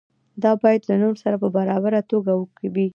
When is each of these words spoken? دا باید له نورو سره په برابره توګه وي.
دا 0.43 0.51
باید 0.61 0.81
له 0.89 0.95
نورو 1.01 1.21
سره 1.23 1.35
په 1.43 1.47
برابره 1.57 1.99
توګه 2.11 2.31
وي. 2.73 2.87